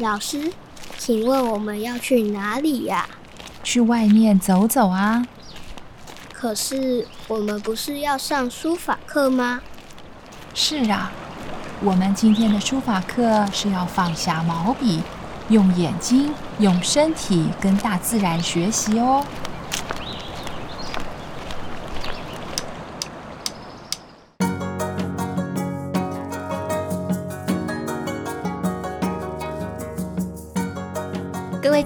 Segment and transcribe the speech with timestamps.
[0.00, 0.50] 老师，
[0.96, 3.06] 请问我们要去哪里呀？
[3.62, 5.26] 去外面走走啊。
[6.32, 9.60] 可是我们不是要上书法课吗？
[10.54, 11.12] 是啊，
[11.82, 15.02] 我们今天的书法课是要放下毛笔，
[15.50, 19.22] 用眼睛、用身体跟大自然学习哦。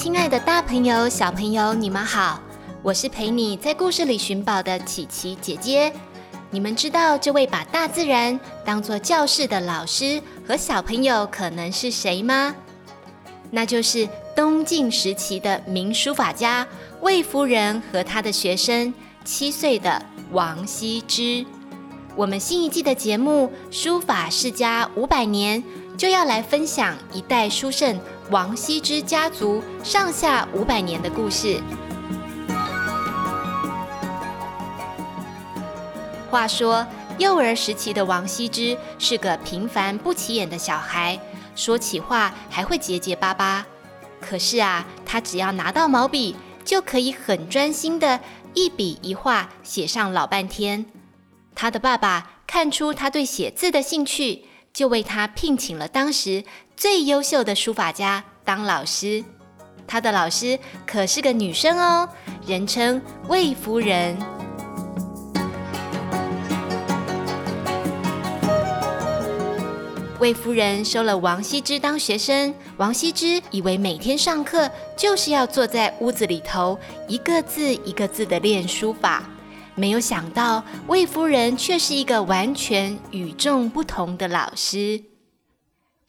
[0.00, 2.40] 亲爱的大朋友、小朋友，你们好，
[2.84, 5.92] 我是陪你在故事里寻宝的琪琪姐姐。
[6.52, 12.54] 你们知道这位把大自然当作教室的老师和小朋友可能是谁吗？
[13.50, 16.64] 那就是东晋时期的名书法家
[17.00, 21.44] 魏夫人和她的学生七岁的王羲之。
[22.14, 25.60] 我们新一季的节目《书法世家五百年》
[25.98, 28.00] 就要来分享一代书圣。
[28.30, 31.60] 王羲之家族上下五百年的故事。
[36.30, 36.86] 话说，
[37.18, 41.18] 幼儿时期的王羲之是个平凡不起眼的小孩，
[41.56, 43.66] 说起话还会结结巴巴。
[44.20, 48.20] 可是啊，他只要拿到毛笔，就可以很专心的
[48.54, 50.84] 一笔一画写上老半天。
[51.54, 56.44] 他的爸爸看出他对写字的兴趣，就为他聘请了当时
[56.76, 59.24] 最优秀的书法家当老师，
[59.86, 62.08] 他的老师可是个女生哦，
[62.46, 64.16] 人称魏夫人。
[70.20, 76.76] 魏夫人收了王羲之当学生，王羲之以为每天上课就是要坐在屋子里头，
[77.06, 79.22] 一个字一个字的练书法，
[79.78, 85.04] 没有想到魏夫人却是一个完全与众不同的老师。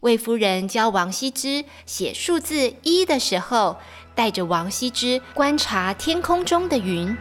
[0.00, 3.76] 魏夫人教王羲之写数字一的时候，
[4.14, 7.14] 带着王羲之观察天空中的云。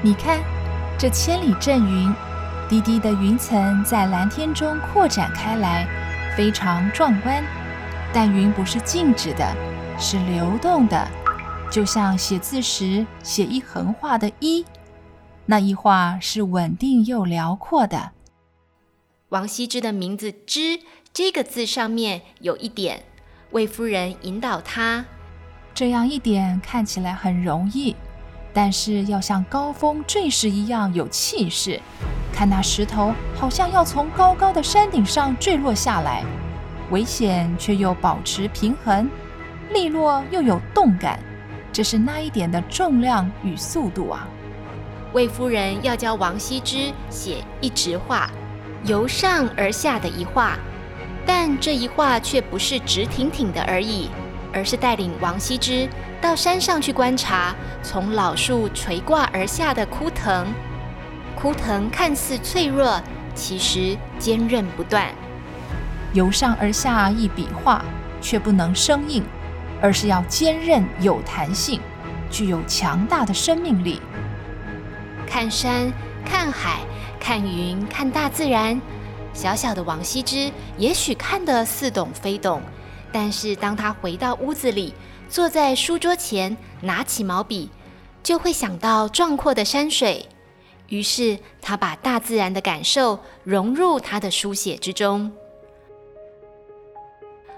[0.00, 0.40] 你看，
[0.98, 2.14] 这千里阵云，
[2.68, 5.86] 低低的云层在蓝天中扩展开来，
[6.36, 7.44] 非常壮观。
[8.14, 9.46] 但云不是静止的，
[9.98, 11.08] 是流动的，
[11.72, 14.62] 就像写字时写一横画的“一”，
[15.46, 18.12] 那一画是稳定又辽阔的。
[19.30, 20.78] 王羲之的名字“之”
[21.14, 23.02] 这个字上面有一点，
[23.52, 25.06] 魏夫人引导他，
[25.72, 27.96] 这样一点看起来很容易，
[28.52, 31.80] 但是要像高峰坠石一样有气势。
[32.34, 36.22] 看那石头好像要从高高的山顶上坠落下来，
[36.90, 39.08] 危险却又保持平衡，
[39.72, 41.18] 利落又有动感，
[41.72, 44.28] 这是那一点的重量与速度啊！
[45.14, 48.30] 魏夫人要教王羲之写一直画。
[48.84, 50.58] 由上而下的一画，
[51.24, 54.08] 但这一画却不是直挺挺的而已，
[54.52, 55.88] 而是带领王羲之
[56.20, 60.46] 到山上去观察从老树垂挂而下的枯藤。
[61.36, 63.00] 枯藤看似脆弱，
[63.36, 65.08] 其实坚韧不断。
[66.12, 67.84] 由上而下一笔画，
[68.20, 69.24] 却不能生硬，
[69.82, 71.80] 而是要坚韧有弹性，
[72.30, 74.00] 具有强大的生命力。
[75.26, 75.92] 看山，
[76.24, 76.78] 看海。
[77.24, 78.80] 看云，看大自然，
[79.32, 82.60] 小小的王羲之也许看得似懂非懂，
[83.12, 84.92] 但是当他回到屋子里，
[85.28, 87.70] 坐在书桌前，拿起毛笔，
[88.24, 90.26] 就会想到壮阔的山水。
[90.88, 95.30] 于是他把大自然的感受融入他的书写之中。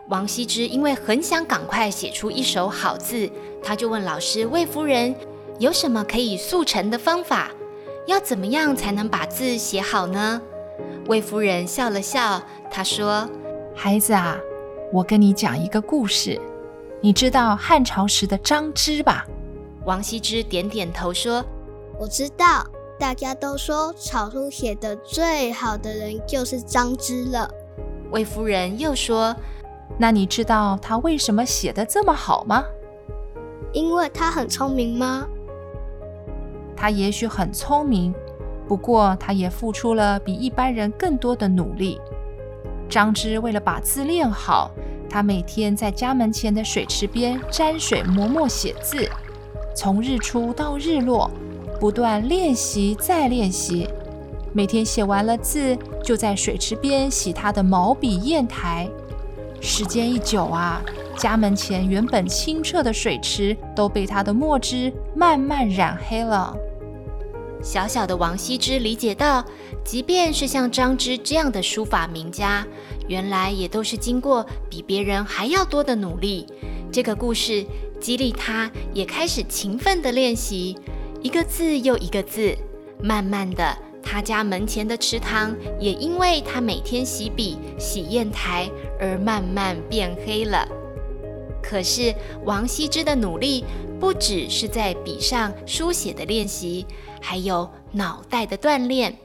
[0.08, 3.30] 王羲之因为很想赶快写出一手好字，
[3.62, 5.14] 他就问老师魏夫人，
[5.58, 7.50] 有什么可以速成的方法？
[8.06, 10.42] 要怎么样才能把字写好呢？
[11.06, 13.26] 魏夫人笑了笑，她说
[13.74, 14.36] ：“孩子啊，
[14.92, 16.38] 我跟你讲一个故事。
[17.00, 19.24] 你知道汉朝时的张芝吧？”
[19.86, 21.42] 王羲之点点头说
[21.98, 22.66] ：“我知道，
[22.98, 27.50] 大家都说草书写的最好的人就是张芝了。”
[28.12, 29.34] 魏夫人又说
[29.98, 32.64] ：“那你知道他为什么写得这么好吗？
[33.72, 35.26] 因为他很聪明吗？”
[36.76, 38.12] 他也许很聪明，
[38.68, 42.00] 不过他也付出了比一般人更多的努力。
[42.88, 44.70] 张芝为了把字练好，
[45.08, 49.08] 他每天在家门前的水池边沾水磨墨写字，
[49.74, 51.30] 从日出到日落，
[51.80, 53.88] 不断练习再练习。
[54.52, 58.88] 每天写完了字，就在水池边洗他的毛笔砚台。
[59.64, 60.82] 时间一久啊，
[61.16, 66.54] 家门前原本清澈的水池都被他的墨汁慢慢染黑了。
[67.62, 69.42] 小小的王羲之理解到，
[69.82, 72.66] 即便是像张芝这样的书法名家，
[73.08, 76.46] 原来也都是经过比别人还要多的努力。
[76.92, 77.64] 这个故事
[77.98, 80.76] 激励他，也开始勤奋地练习，
[81.22, 82.54] 一个字又一个字。
[83.00, 88.70] 慢慢的，他家门前的池塘也因为他每天洗笔、洗砚台
[89.04, 90.66] 而慢慢变黑了。
[91.62, 92.14] 可是，
[92.44, 93.64] 王羲之的努力
[94.00, 96.86] 不只是在笔上书写的练习。
[97.20, 99.16] 还有脑袋的锻炼。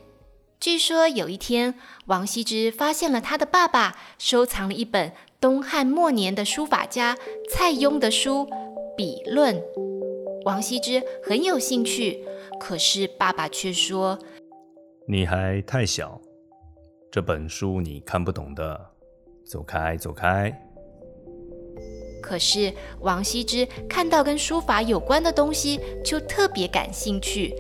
[0.60, 7.18] 据说有一天，王羲之发现了他的爸爸收藏了一本东汉末年的书法家
[7.50, 8.46] 蔡邕的书
[8.96, 9.56] 《笔论》。
[10.46, 12.26] 王羲之很有兴趣，
[12.58, 14.18] 可是爸爸却说
[15.06, 16.22] ：“你还太小，
[17.12, 18.92] 这本书你看不懂的，
[19.50, 20.54] 走开，走开。”
[22.22, 27.56] 可是王羲之看到跟书法有关的东西，就特别感兴趣。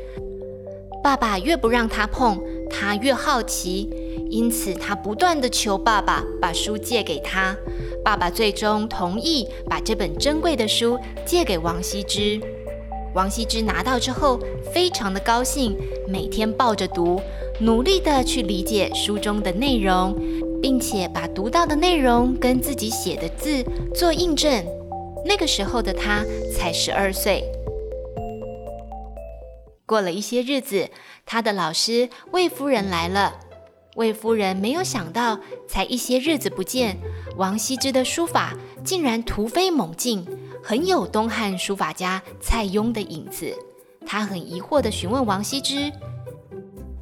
[1.03, 2.39] 爸爸越不让他碰，
[2.69, 3.89] 他越好奇，
[4.29, 7.57] 因此他不断地求爸爸把书借给他。
[8.05, 12.39] 爸爸最终同意把这本珍贵的书借给王羲之。
[13.15, 14.39] 王羲之拿到之后，
[14.71, 15.75] 非常的高兴，
[16.07, 17.19] 每天抱着读，
[17.59, 20.15] 努力地去理解书中的内容，
[20.61, 23.63] 并且把读到的内容跟自己写的字
[23.93, 24.65] 做印证。
[25.25, 26.23] 那个时候的他
[26.55, 27.43] 才十二岁。
[29.85, 30.89] 过了一些日子，
[31.25, 33.35] 他的老师魏夫人来了。
[33.95, 36.95] 魏夫人没有想到，才一些日子不见，
[37.35, 40.25] 王羲之的书法竟然突飞猛进，
[40.63, 43.53] 很有东汉书法家蔡邕的影子。
[44.05, 45.91] 她很疑惑地询问王羲之：“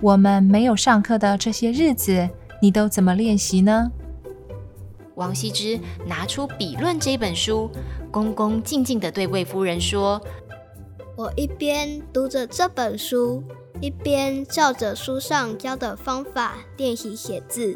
[0.02, 2.28] 我们没有上课的这些日子，
[2.62, 3.92] 你都怎么练习呢？”
[5.16, 7.72] 王羲之拿出《笔论》这本书，
[8.12, 10.22] 恭恭敬敬地对魏夫人说。
[11.16, 13.44] 我一边读着这本书，
[13.82, 17.76] 一边照着书上教的方法练习写字。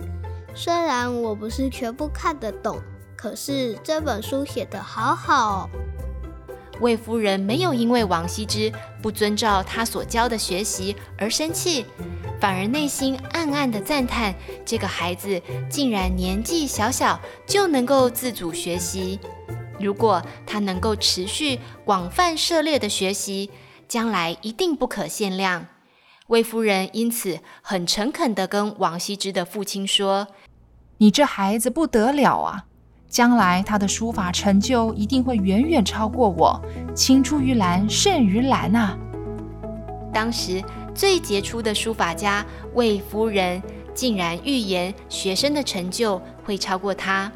[0.53, 2.77] 虽然我不是全部看得懂，
[3.17, 5.69] 可是这本书写得好好哦。
[6.81, 11.85] 魏夫人没有因为王羲之不遵照他所教的学习而生气，
[12.39, 14.33] 反而内心暗暗的赞叹：
[14.65, 15.39] 这个孩子
[15.69, 19.19] 竟然年纪小小就能够自主学习。
[19.79, 23.51] 如果他能够持续广泛涉猎的学习，
[23.87, 25.67] 将来一定不可限量。
[26.27, 30.27] 魏夫人因此很诚恳地跟王羲之的父亲说
[30.97, 32.65] ：“你这孩子不得了啊！
[33.11, 36.59] 将来他的书法成就一定会远远超过我，
[36.95, 38.97] 青出于蓝胜于蓝啊！”
[40.11, 40.63] 当时
[40.95, 43.61] 最杰出的书法家魏夫人
[43.93, 47.31] 竟然预言学生的成就会超过他。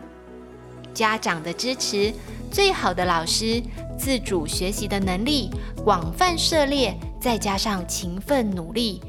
[0.94, 2.14] 家长的支持。
[2.52, 3.62] 最好的老师，
[3.98, 5.50] 自主学习的能力，
[5.84, 9.02] 广泛涉猎，再加上勤奋努力，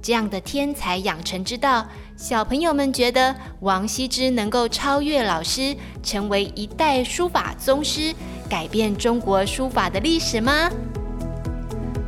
[0.00, 1.86] 这样的天才养成之道，
[2.16, 8.14] 小朋友们觉得王羲之能够超越老师，成为一代书法宗师，
[8.48, 10.70] 改变中国书法的历史吗？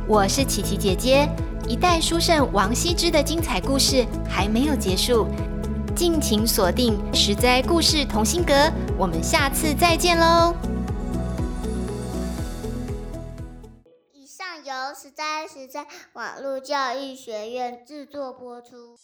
[0.07, 1.27] 我是琪琪姐姐，
[1.67, 5.27] 一代书圣王羲之的精彩故事还没有结束，
[5.95, 8.53] 敬请锁定《十灾故事同心阁》，
[8.97, 10.55] 我们下次再见喽。
[14.93, 18.97] 实在实在，网络教育学院制作播出。